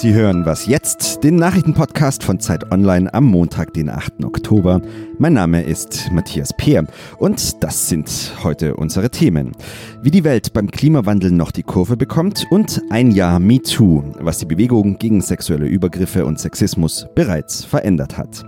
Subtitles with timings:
[0.00, 4.24] Sie hören was jetzt, den Nachrichtenpodcast von Zeit Online am Montag, den 8.
[4.24, 4.80] Oktober.
[5.18, 6.86] Mein Name ist Matthias Peer
[7.18, 9.52] und das sind heute unsere Themen.
[10.00, 14.46] Wie die Welt beim Klimawandel noch die Kurve bekommt und ein Jahr MeToo, was die
[14.46, 18.42] Bewegung gegen sexuelle Übergriffe und Sexismus bereits verändert hat.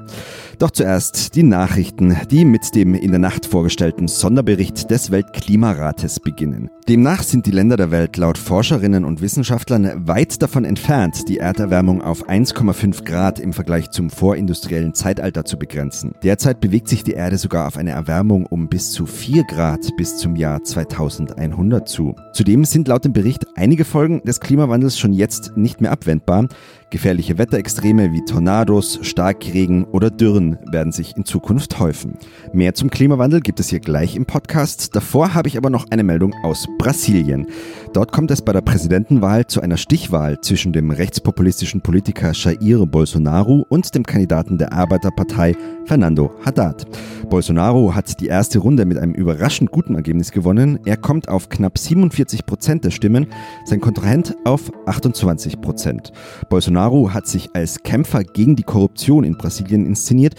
[0.62, 6.70] Doch zuerst die Nachrichten, die mit dem in der Nacht vorgestellten Sonderbericht des Weltklimarates beginnen.
[6.88, 12.00] Demnach sind die Länder der Welt laut Forscherinnen und Wissenschaftlern weit davon entfernt, die Erderwärmung
[12.00, 16.12] auf 1,5 Grad im Vergleich zum vorindustriellen Zeitalter zu begrenzen.
[16.22, 20.16] Derzeit bewegt sich die Erde sogar auf eine Erwärmung um bis zu 4 Grad bis
[20.16, 22.14] zum Jahr 2100 zu.
[22.34, 26.46] Zudem sind laut dem Bericht einige Folgen des Klimawandels schon jetzt nicht mehr abwendbar.
[26.92, 32.18] Gefährliche Wetterextreme wie Tornados, Starkregen oder Dürren werden sich in Zukunft häufen.
[32.52, 34.94] Mehr zum Klimawandel gibt es hier gleich im Podcast.
[34.94, 37.46] Davor habe ich aber noch eine Meldung aus Brasilien.
[37.94, 43.64] Dort kommt es bei der Präsidentenwahl zu einer Stichwahl zwischen dem rechtspopulistischen Politiker Jair Bolsonaro
[43.70, 46.86] und dem Kandidaten der Arbeiterpartei Fernando Haddad.
[47.28, 50.78] Bolsonaro hat die erste Runde mit einem überraschend guten Ergebnis gewonnen.
[50.84, 53.26] Er kommt auf knapp 47 Prozent der Stimmen,
[53.64, 56.12] sein Kontrahent auf 28 Prozent.
[56.48, 60.34] Bolsonaro hat sich als Kämpfer gegen die Korruption in Brasilien inszeniert.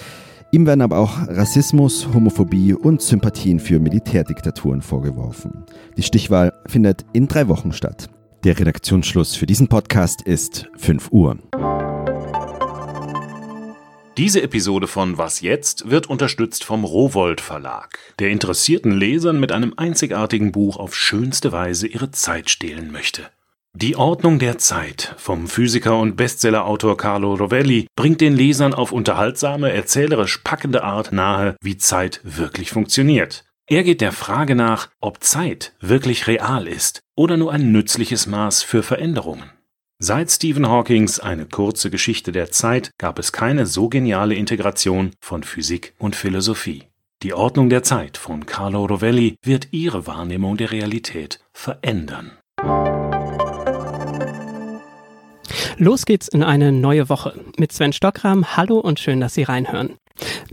[0.51, 5.63] Ihm werden aber auch Rassismus, Homophobie und Sympathien für Militärdiktaturen vorgeworfen.
[5.97, 8.07] Die Stichwahl findet in drei Wochen statt.
[8.43, 11.37] Der Redaktionsschluss für diesen Podcast ist 5 Uhr.
[14.17, 19.73] Diese Episode von Was jetzt wird unterstützt vom Rowold Verlag, der interessierten Lesern mit einem
[19.75, 23.23] einzigartigen Buch auf schönste Weise ihre Zeit stehlen möchte.
[23.73, 29.73] Die Ordnung der Zeit vom Physiker und Bestsellerautor Carlo Rovelli bringt den Lesern auf unterhaltsame,
[29.73, 33.45] erzählerisch packende Art nahe, wie Zeit wirklich funktioniert.
[33.65, 38.61] Er geht der Frage nach, ob Zeit wirklich real ist oder nur ein nützliches Maß
[38.61, 39.49] für Veränderungen.
[40.05, 45.43] Seit Stephen Hawkings eine kurze Geschichte der Zeit gab es keine so geniale Integration von
[45.43, 46.83] Physik und Philosophie.
[47.21, 52.33] Die Ordnung der Zeit von Carlo Rovelli wird ihre Wahrnehmung der Realität verändern.
[55.77, 58.57] Los geht's in eine neue Woche mit Sven Stockram.
[58.57, 59.95] Hallo und schön, dass Sie reinhören.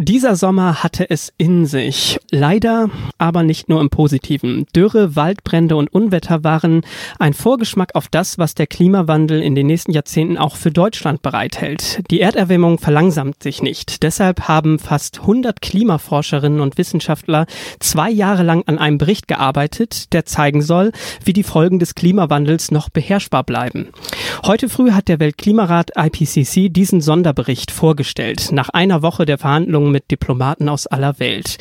[0.03, 2.19] Dieser Sommer hatte es in sich.
[2.31, 2.89] Leider
[3.19, 4.65] aber nicht nur im Positiven.
[4.75, 6.81] Dürre, Waldbrände und Unwetter waren
[7.19, 12.01] ein Vorgeschmack auf das, was der Klimawandel in den nächsten Jahrzehnten auch für Deutschland bereithält.
[12.11, 14.03] Die Erderwärmung verlangsamt sich nicht.
[14.03, 17.45] Deshalb haben fast 100 Klimaforscherinnen und Wissenschaftler
[17.79, 20.93] zwei Jahre lang an einem Bericht gearbeitet, der zeigen soll,
[21.27, 23.91] wie die Folgen des Klimawandels noch beherrschbar bleiben.
[24.45, 28.53] Heute früh hat der Weltklimarat IPCC diesen Sonderbericht vorgestellt.
[28.53, 31.59] Nach einer Woche der Verhandlungen mit Diplomaten aus aller Welt.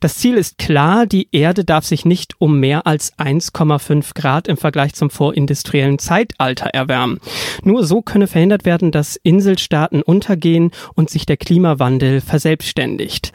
[0.00, 4.56] Das Ziel ist klar, die Erde darf sich nicht um mehr als 1,5 Grad im
[4.56, 7.18] Vergleich zum vorindustriellen Zeitalter erwärmen.
[7.62, 13.32] Nur so könne verhindert werden, dass Inselstaaten untergehen und sich der Klimawandel verselbstständigt.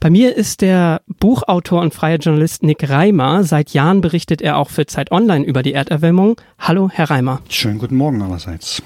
[0.00, 3.42] Bei mir ist der Buchautor und freie Journalist Nick Reimer.
[3.42, 6.40] Seit Jahren berichtet er auch für Zeit Online über die Erderwärmung.
[6.58, 7.40] Hallo, Herr Reimer.
[7.48, 8.82] Schönen guten Morgen allerseits.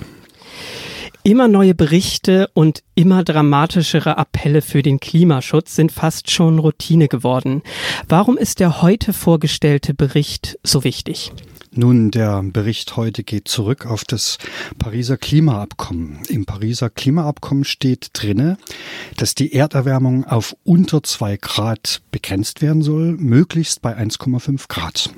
[1.25, 7.63] Immer neue Berichte und immer dramatischere Appelle für den Klimaschutz sind fast schon Routine geworden.
[8.09, 11.31] Warum ist der heute vorgestellte Bericht so wichtig?
[11.75, 14.37] Nun, der Bericht heute geht zurück auf das
[14.79, 16.19] Pariser Klimaabkommen.
[16.29, 18.59] Im Pariser Klimaabkommen steht drinne,
[19.17, 25.15] dass die Erderwärmung auf unter zwei Grad begrenzt werden soll, möglichst bei 1,5 Grad.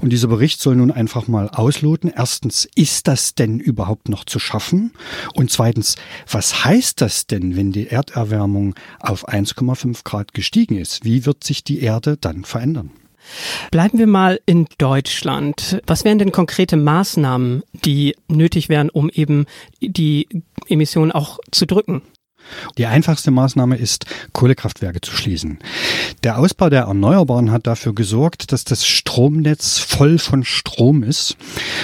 [0.00, 2.10] Und dieser Bericht soll nun einfach mal ausloten.
[2.16, 4.92] Erstens, ist das denn überhaupt noch zu schaffen?
[5.34, 5.96] Und zweitens,
[6.30, 11.04] was heißt das denn, wenn die Erderwärmung auf 1,5 Grad gestiegen ist?
[11.04, 12.90] Wie wird sich die Erde dann verändern?
[13.70, 15.80] Bleiben wir mal in Deutschland.
[15.86, 19.46] Was wären denn konkrete Maßnahmen, die nötig wären, um eben
[19.80, 20.28] die
[20.68, 22.02] Emissionen auch zu drücken?
[22.78, 25.58] Die einfachste Maßnahme ist, Kohlekraftwerke zu schließen.
[26.22, 31.36] Der Ausbau der Erneuerbaren hat dafür gesorgt, dass das Stromnetz voll von Strom ist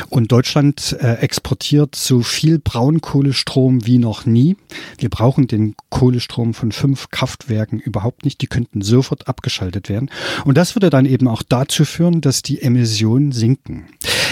[0.08, 4.56] und Deutschland äh, exportiert so viel Braunkohlestrom wie noch nie.
[4.98, 8.40] Wir brauchen den Kohlestrom von fünf Kraftwerken überhaupt nicht.
[8.42, 10.10] Die könnten sofort abgeschaltet werden.
[10.44, 13.86] Und das würde dann eben auch dazu führen, dass die Emissionen sinken.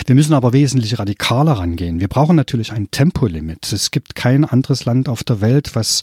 [0.06, 2.00] Wir müssen aber wesentlich radikaler rangehen.
[2.00, 3.72] Wir brauchen natürlich ein Tempolimit.
[3.72, 6.02] Es gibt kein anderes Land auf der Welt, was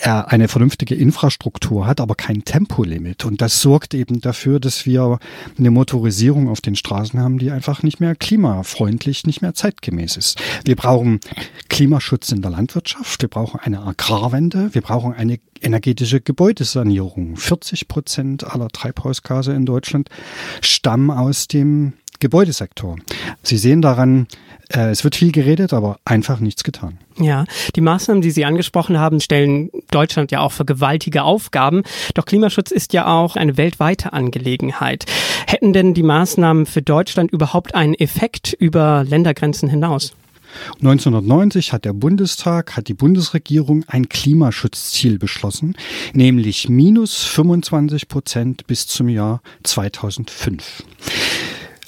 [0.00, 3.24] er eine vernünftige Infrastruktur hat, aber kein Tempolimit.
[3.24, 5.18] Und das sorgt eben dafür, dass wir
[5.58, 10.40] eine Motorisierung auf den Straßen haben, die einfach nicht mehr klimafreundlich, nicht mehr zeitgemäß ist.
[10.64, 11.20] Wir brauchen
[11.68, 17.36] Klimaschutz in der Landwirtschaft, wir brauchen eine Agrarwende, wir brauchen eine energetische Gebäudesanierung.
[17.36, 20.08] 40 Prozent aller Treibhausgase in Deutschland
[20.60, 21.92] stammen aus dem
[22.22, 22.96] Gebäudesektor.
[23.42, 24.26] Sie sehen daran,
[24.72, 26.98] Äh, es wird viel geredet, aber einfach nichts getan.
[27.18, 27.44] Ja,
[27.76, 31.82] die Maßnahmen, die Sie angesprochen haben, stellen Deutschland ja auch für gewaltige Aufgaben.
[32.14, 35.04] Doch Klimaschutz ist ja auch eine weltweite Angelegenheit.
[35.46, 40.14] Hätten denn die Maßnahmen für Deutschland überhaupt einen Effekt über Ländergrenzen hinaus?
[40.80, 45.76] 1990 hat der Bundestag, hat die Bundesregierung ein Klimaschutzziel beschlossen,
[46.14, 50.84] nämlich minus 25 Prozent bis zum Jahr 2005.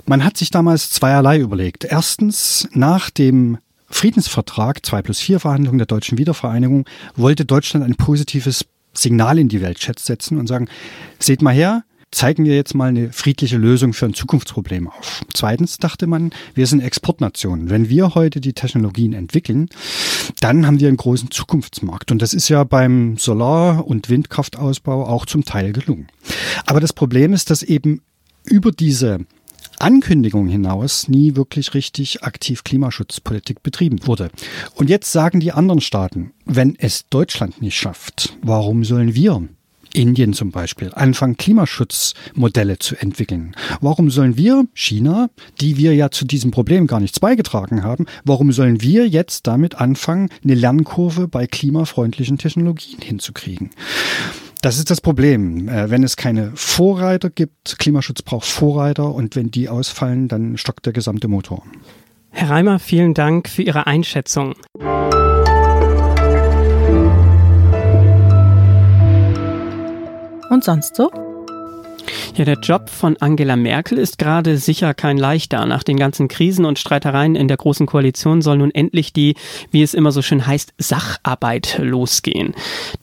[0.06, 1.84] Man hat sich damals zweierlei überlegt.
[1.84, 3.58] Erstens, nach dem
[3.88, 6.84] Friedensvertrag 2 plus 4 Verhandlungen der deutschen Wiedervereinigung
[7.16, 10.68] wollte Deutschland ein positives Signal in die Welt setzen und sagen,
[11.18, 15.24] seht mal her, zeigen wir jetzt mal eine friedliche Lösung für ein Zukunftsproblem auf.
[15.32, 17.70] Zweitens dachte man, wir sind Exportnationen.
[17.70, 19.68] Wenn wir heute die Technologien entwickeln,
[20.40, 22.12] dann haben wir einen großen Zukunftsmarkt.
[22.12, 26.08] Und das ist ja beim Solar- und Windkraftausbau auch zum Teil gelungen.
[26.66, 28.02] Aber das Problem ist, dass eben
[28.44, 29.20] über diese
[29.78, 34.30] Ankündigung hinaus nie wirklich richtig aktiv Klimaschutzpolitik betrieben wurde.
[34.74, 39.48] Und jetzt sagen die anderen Staaten, wenn es Deutschland nicht schafft, warum sollen wir
[39.94, 43.54] Indien zum Beispiel, anfangen, Klimaschutzmodelle zu entwickeln.
[43.80, 45.30] Warum sollen wir, China,
[45.60, 49.76] die wir ja zu diesem Problem gar nichts beigetragen haben, warum sollen wir jetzt damit
[49.76, 53.70] anfangen, eine Lernkurve bei klimafreundlichen Technologien hinzukriegen?
[54.64, 55.68] Das ist das Problem.
[55.68, 60.86] Äh, wenn es keine Vorreiter gibt, Klimaschutz braucht Vorreiter und wenn die ausfallen, dann stockt
[60.86, 61.62] der gesamte Motor.
[62.30, 64.54] Herr Reimer, vielen Dank für Ihre Einschätzung.
[70.48, 71.10] Und sonst so?
[72.36, 75.64] Ja, der Job von Angela Merkel ist gerade sicher kein leichter.
[75.66, 79.36] Nach den ganzen Krisen und Streitereien in der Großen Koalition soll nun endlich die,
[79.70, 82.52] wie es immer so schön heißt, Sacharbeit losgehen.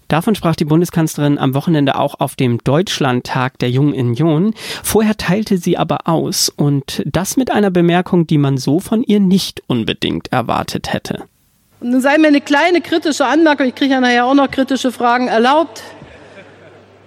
[0.09, 4.53] Davon sprach die Bundeskanzlerin am Wochenende auch auf dem Deutschlandtag der Jungen Union.
[4.83, 9.21] Vorher teilte sie aber aus und das mit einer Bemerkung, die man so von ihr
[9.21, 11.23] nicht unbedingt erwartet hätte.
[11.79, 14.91] Und nun sei mir eine kleine kritische Anmerkung, ich kriege ja nachher auch noch kritische
[14.91, 15.83] Fragen erlaubt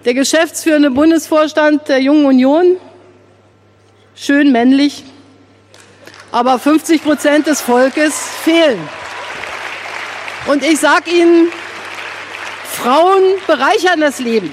[0.05, 2.77] der geschäftsführende Bundesvorstand der Jungen Union,
[4.15, 5.03] schön männlich,
[6.31, 8.13] aber 50 Prozent des Volkes
[8.43, 8.79] fehlen.
[10.47, 11.47] Und ich sage Ihnen,
[12.65, 14.51] Frauen bereichern das Leben.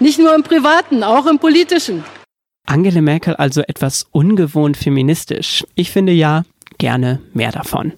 [0.00, 2.04] Nicht nur im privaten, auch im politischen.
[2.66, 5.64] Angela Merkel also etwas ungewohnt feministisch.
[5.76, 6.42] Ich finde ja
[6.78, 7.92] gerne mehr davon.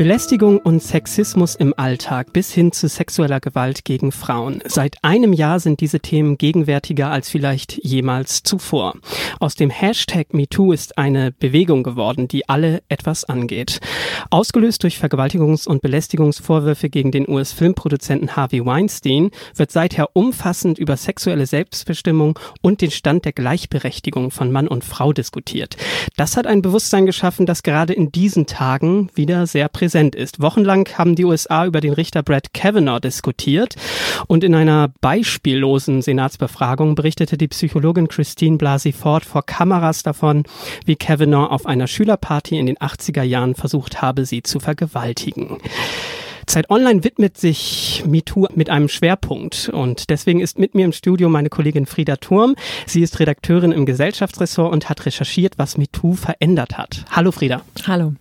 [0.00, 4.62] Belästigung und Sexismus im Alltag bis hin zu sexueller Gewalt gegen Frauen.
[4.64, 8.94] Seit einem Jahr sind diese Themen gegenwärtiger als vielleicht jemals zuvor.
[9.40, 13.80] Aus dem Hashtag MeToo ist eine Bewegung geworden, die alle etwas angeht.
[14.30, 21.44] Ausgelöst durch Vergewaltigungs- und Belästigungsvorwürfe gegen den US-Filmproduzenten Harvey Weinstein wird seither umfassend über sexuelle
[21.44, 25.76] Selbstbestimmung und den Stand der Gleichberechtigung von Mann und Frau diskutiert.
[26.16, 30.40] Das hat ein Bewusstsein geschaffen, das gerade in diesen Tagen wieder sehr präsent präsent ist.
[30.40, 33.74] Wochenlang haben die USA über den Richter Brett Kavanaugh diskutiert
[34.28, 40.44] und in einer beispiellosen Senatsbefragung berichtete die Psychologin Christine Blasey Ford vor Kameras davon,
[40.84, 45.58] wie Kavanaugh auf einer Schülerparty in den 80er Jahren versucht habe, sie zu vergewaltigen.
[46.46, 51.28] Zeit Online widmet sich MeToo mit einem Schwerpunkt und deswegen ist mit mir im Studio
[51.28, 52.54] meine Kollegin Frieda Turm.
[52.86, 57.04] Sie ist Redakteurin im Gesellschaftsressort und hat recherchiert, was MeToo verändert hat.
[57.10, 57.62] Hallo Frieda.
[57.88, 58.14] Hallo.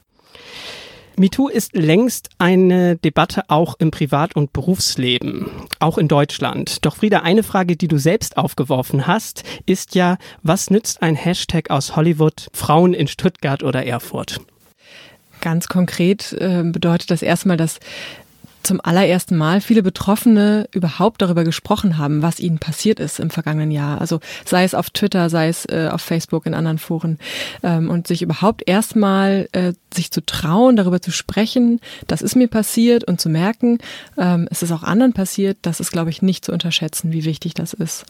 [1.19, 6.85] MeToo ist längst eine Debatte auch im Privat- und Berufsleben, auch in Deutschland.
[6.85, 11.71] Doch Frieda, eine Frage, die du selbst aufgeworfen hast, ist ja, was nützt ein Hashtag
[11.71, 14.39] aus Hollywood Frauen in Stuttgart oder Erfurt?
[15.41, 17.81] Ganz konkret äh, bedeutet das erstmal, dass
[18.63, 23.71] zum allerersten Mal viele Betroffene überhaupt darüber gesprochen haben, was ihnen passiert ist im vergangenen
[23.71, 24.01] Jahr.
[24.01, 27.19] Also sei es auf Twitter, sei es äh, auf Facebook, in anderen Foren.
[27.63, 32.47] Ähm, und sich überhaupt erstmal äh, sich zu trauen, darüber zu sprechen, das ist mir
[32.47, 33.79] passiert und zu merken,
[34.17, 37.53] ähm, es ist auch anderen passiert, das ist, glaube ich, nicht zu unterschätzen, wie wichtig
[37.53, 38.05] das ist.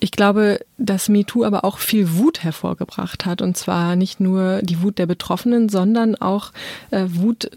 [0.00, 3.42] Ich glaube, dass MeToo aber auch viel Wut hervorgebracht hat.
[3.42, 6.52] Und zwar nicht nur die Wut der Betroffenen, sondern auch
[6.90, 7.50] äh, Wut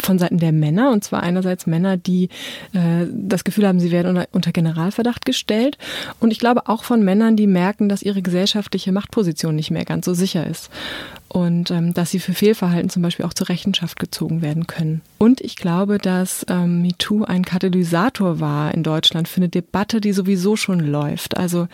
[0.00, 2.28] von Seiten der Männer, und zwar einerseits Männer, die
[2.72, 5.78] äh, das Gefühl haben, sie werden unter, unter, Generalverdacht gestellt,
[6.20, 10.06] und ich glaube auch von Männern, die merken, dass ihre gesellschaftliche Machtposition nicht mehr ganz
[10.06, 10.70] so sicher ist
[11.28, 15.02] und ähm, dass sie für Fehlverhalten zum Beispiel auch zur Rechenschaft gezogen werden können.
[15.18, 20.12] Und ich glaube, dass ähm, MeToo ein Katalysator war in Deutschland für eine Debatte, die
[20.12, 21.36] sowieso schon läuft.
[21.36, 21.68] Also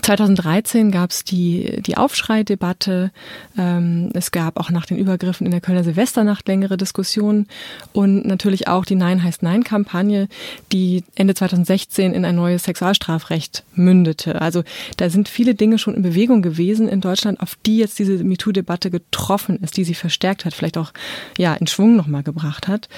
[0.00, 3.10] 2013 gab es die, die Aufschrei-Debatte.
[3.56, 7.46] Ähm, es gab auch nach den Übergriffen in der Kölner Silvesternacht längere Diskussionen
[7.92, 10.28] und natürlich auch die Nein heißt Nein-Kampagne,
[10.72, 14.40] die Ende 2016 in ein neues Sexualstrafrecht mündete.
[14.40, 14.64] Also
[14.96, 18.90] da sind viele Dinge schon in Bewegung gewesen in Deutschland, auf die jetzt diese MeToo-Debatte
[18.90, 20.92] getroffen ist, die sie verstärkt hat, vielleicht auch
[21.38, 22.88] ja in Schwung nochmal gebracht hat.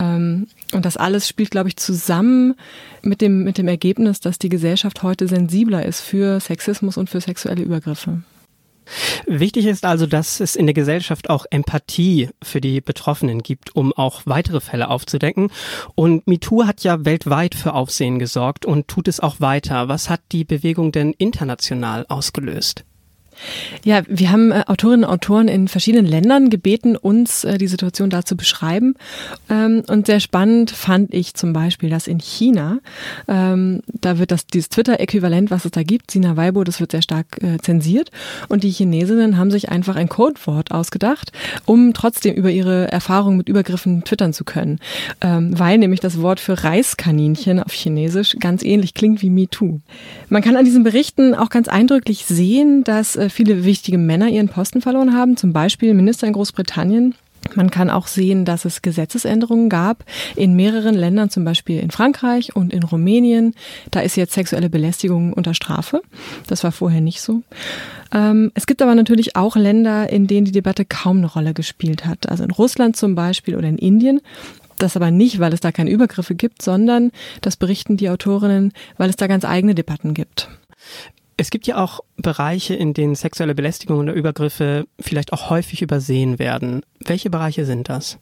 [0.00, 2.54] Ähm, und das alles spielt, glaube ich, zusammen
[3.02, 7.20] mit dem, mit dem Ergebnis, dass die Gesellschaft heute sensibler ist für Sexismus und für
[7.20, 8.22] sexuelle Übergriffe.
[9.26, 13.92] Wichtig ist also, dass es in der Gesellschaft auch Empathie für die Betroffenen gibt, um
[13.92, 15.50] auch weitere Fälle aufzudecken.
[15.94, 19.88] Und MeToo hat ja weltweit für Aufsehen gesorgt und tut es auch weiter.
[19.88, 22.84] Was hat die Bewegung denn international ausgelöst?
[23.84, 28.10] Ja, wir haben äh, Autorinnen und Autoren in verschiedenen Ländern gebeten, uns äh, die Situation
[28.10, 28.94] da zu beschreiben.
[29.48, 32.78] Ähm, und sehr spannend fand ich zum Beispiel, dass in China,
[33.28, 37.02] ähm, da wird das dieses Twitter-Äquivalent, was es da gibt, Sina Weibo, das wird sehr
[37.02, 38.10] stark äh, zensiert.
[38.48, 41.32] Und die Chinesinnen haben sich einfach ein Codewort ausgedacht,
[41.64, 44.78] um trotzdem über ihre Erfahrungen mit Übergriffen twittern zu können.
[45.20, 49.80] Ähm, weil nämlich das Wort für Reiskaninchen auf Chinesisch ganz ähnlich klingt wie MeToo.
[50.28, 54.80] Man kann an diesen Berichten auch ganz eindrücklich sehen, dass viele wichtige Männer ihren Posten
[54.80, 57.14] verloren haben, zum Beispiel Minister in Großbritannien.
[57.54, 60.04] Man kann auch sehen, dass es Gesetzesänderungen gab
[60.34, 63.54] in mehreren Ländern, zum Beispiel in Frankreich und in Rumänien.
[63.90, 66.00] Da ist jetzt sexuelle Belästigung unter Strafe.
[66.48, 67.42] Das war vorher nicht so.
[68.12, 72.04] Ähm, es gibt aber natürlich auch Länder, in denen die Debatte kaum eine Rolle gespielt
[72.04, 72.28] hat.
[72.28, 74.20] Also in Russland zum Beispiel oder in Indien.
[74.78, 79.08] Das aber nicht, weil es da keine Übergriffe gibt, sondern das berichten die Autorinnen, weil
[79.08, 80.50] es da ganz eigene Debatten gibt.
[81.38, 86.38] Es gibt ja auch Bereiche, in denen sexuelle Belästigung oder Übergriffe vielleicht auch häufig übersehen
[86.38, 86.82] werden.
[87.00, 88.18] Welche Bereiche sind das?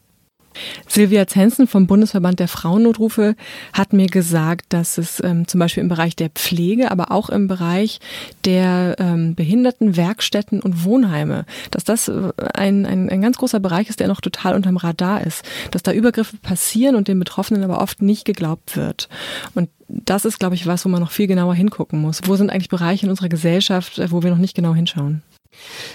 [0.87, 3.35] Silvia Zensen vom Bundesverband der Frauennotrufe
[3.73, 7.47] hat mir gesagt, dass es ähm, zum Beispiel im Bereich der Pflege, aber auch im
[7.47, 7.99] Bereich
[8.43, 13.89] der ähm, Behinderten, Werkstätten und Wohnheime, dass das äh, ein, ein, ein ganz großer Bereich
[13.89, 17.81] ist, der noch total unterm Radar ist, dass da Übergriffe passieren und den Betroffenen aber
[17.81, 19.09] oft nicht geglaubt wird.
[19.53, 22.21] Und das ist, glaube ich, was, wo man noch viel genauer hingucken muss.
[22.25, 25.21] Wo sind eigentlich Bereiche in unserer Gesellschaft, äh, wo wir noch nicht genau hinschauen?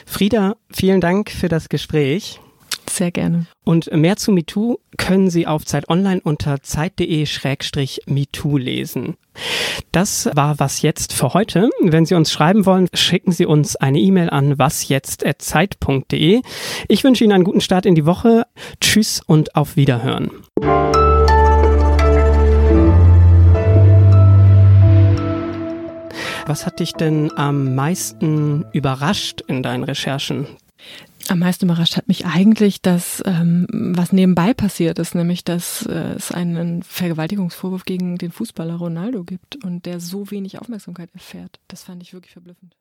[0.07, 2.41] Frieda, vielen Dank für das Gespräch.
[2.89, 3.47] Sehr gerne.
[3.65, 9.17] Und mehr zu MeToo können Sie auf Zeit Online unter zeit.de-MeToo lesen.
[9.93, 11.71] Das war was jetzt für heute.
[11.81, 16.43] Wenn Sie uns schreiben wollen, schicken Sie uns eine E-Mail an wasjetzt@zeit.de.
[16.89, 18.45] Ich wünsche Ihnen einen guten Start in die Woche.
[18.81, 20.31] Tschüss und auf Wiederhören.
[26.47, 30.49] Was hat dich denn am meisten überrascht in deinen Recherchen?
[31.31, 36.15] Am meisten überrascht hat mich eigentlich, dass ähm, was nebenbei passiert ist, nämlich dass äh,
[36.17, 41.61] es einen Vergewaltigungsvorwurf gegen den Fußballer Ronaldo gibt und der so wenig Aufmerksamkeit erfährt.
[41.69, 42.75] Das fand ich wirklich verblüffend.